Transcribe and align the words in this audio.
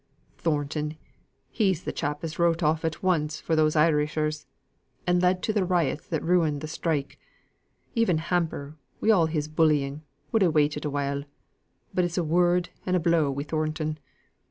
"Thornton! 0.39 0.97
He's 1.51 1.83
the 1.83 1.91
chap 1.91 2.23
as 2.23 2.39
wrote 2.39 2.63
off 2.63 2.83
at 2.83 3.03
once 3.03 3.39
for 3.39 3.55
these 3.55 3.75
Irishers; 3.75 4.47
and 5.05 5.21
led 5.21 5.43
to 5.43 5.53
th' 5.53 5.69
riot 5.69 6.09
that 6.09 6.23
ruined 6.23 6.63
th' 6.63 6.69
strike. 6.69 7.19
Even 7.93 8.17
Hamper 8.17 8.77
wi' 8.99 9.11
all 9.11 9.27
his 9.27 9.47
bullying, 9.47 10.01
would 10.31 10.41
ha' 10.41 10.47
waited 10.51 10.85
a 10.85 10.89
while 10.89 11.23
but 11.93 12.03
it's 12.03 12.17
a 12.17 12.23
word 12.23 12.69
and 12.83 12.95
a 12.95 12.99
blow 12.99 13.29
wi' 13.29 13.43
Thornton. 13.43 13.99